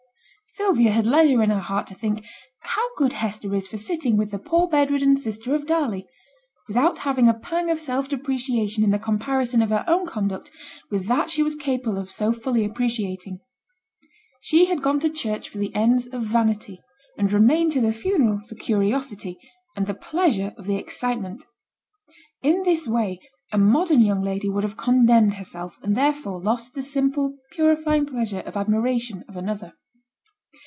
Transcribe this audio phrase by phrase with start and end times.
[0.53, 2.25] Sylvia had leisure in her heart to think
[2.59, 6.09] 'how good Hester is for sitting with the poor bed ridden sister of Darley!'
[6.67, 10.51] without having a pang of self depreciation in the comparison of her own conduct
[10.89, 13.39] with that she was capable of so fully appreciating.
[14.41, 16.81] She had gone to church for the ends of vanity,
[17.17, 19.39] and remained to the funeral for curiosity
[19.77, 21.45] and the pleasure of the excitement.
[22.41, 23.21] In this way
[23.53, 28.41] a modern young lady would have condemned herself, and therefore lost the simple, purifying pleasure
[28.41, 29.75] of admiration of another.